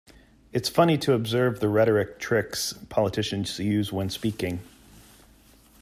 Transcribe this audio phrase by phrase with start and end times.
[0.51, 4.61] It's funny to observe the rhetoric tricks politicians use when speaking.